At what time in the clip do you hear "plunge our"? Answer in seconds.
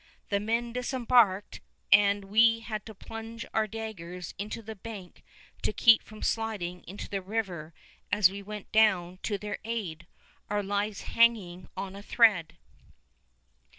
2.95-3.67